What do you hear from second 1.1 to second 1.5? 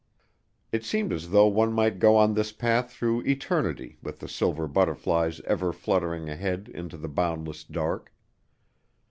as though